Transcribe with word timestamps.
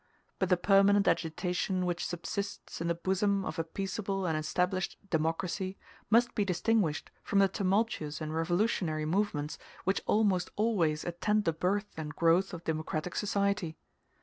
But 0.39 0.49
the 0.49 0.57
permanent 0.57 1.07
agitation 1.07 1.85
which 1.85 2.07
subsists 2.07 2.81
in 2.81 2.87
the 2.87 2.95
bosom 2.95 3.45
of 3.45 3.59
a 3.59 3.63
peaceable 3.63 4.25
and 4.25 4.35
established 4.35 4.97
democracy, 5.11 5.77
must 6.09 6.33
be 6.33 6.43
distinguished 6.43 7.11
from 7.21 7.37
the 7.37 7.47
tumultuous 7.47 8.19
and 8.19 8.33
revolutionary 8.33 9.05
movements 9.05 9.59
which 9.83 10.01
almost 10.07 10.49
always 10.55 11.05
attend 11.05 11.43
the 11.45 11.53
birth 11.53 11.93
and 11.97 12.15
growth 12.15 12.51
of 12.51 12.63
democratic 12.63 13.15
society. 13.15 13.77